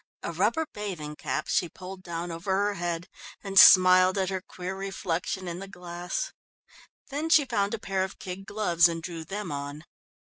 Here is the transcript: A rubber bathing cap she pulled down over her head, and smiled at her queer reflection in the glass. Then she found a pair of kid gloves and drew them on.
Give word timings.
A 0.23 0.31
rubber 0.31 0.65
bathing 0.73 1.15
cap 1.15 1.47
she 1.47 1.69
pulled 1.69 2.01
down 2.01 2.31
over 2.31 2.65
her 2.65 2.73
head, 2.73 3.07
and 3.43 3.59
smiled 3.59 4.17
at 4.17 4.31
her 4.31 4.41
queer 4.41 4.75
reflection 4.75 5.47
in 5.47 5.59
the 5.59 5.67
glass. 5.67 6.33
Then 7.09 7.29
she 7.29 7.45
found 7.45 7.75
a 7.75 7.79
pair 7.79 8.03
of 8.03 8.17
kid 8.17 8.47
gloves 8.47 8.87
and 8.87 9.03
drew 9.03 9.23
them 9.23 9.51
on. 9.51 9.83